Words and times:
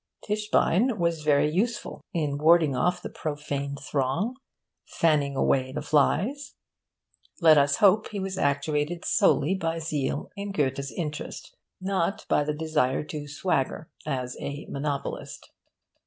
Tischbein 0.27 0.97
was 0.97 1.21
very 1.21 1.47
useful 1.47 2.01
in 2.11 2.39
warding 2.39 2.75
off 2.75 3.03
the 3.03 3.09
profane 3.11 3.75
throng 3.75 4.35
fanning 4.83 5.35
away 5.35 5.71
the 5.71 5.83
flies. 5.83 6.55
Let 7.39 7.59
us 7.59 7.75
hope 7.75 8.07
he 8.09 8.19
was 8.19 8.35
actuated 8.35 9.05
solely 9.05 9.53
by 9.53 9.77
zeal 9.77 10.31
in 10.35 10.53
Goethe's 10.53 10.91
interest, 10.91 11.55
not 11.79 12.25
by 12.27 12.43
the 12.43 12.55
desire 12.55 13.03
to 13.03 13.27
swagger 13.27 13.91
as 14.03 14.35
a 14.39 14.65
monopolist. 14.71 15.51